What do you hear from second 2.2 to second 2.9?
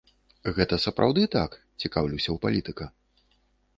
ў палітыка?